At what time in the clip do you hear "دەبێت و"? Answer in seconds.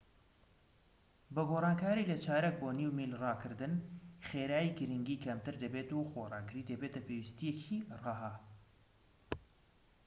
5.63-6.07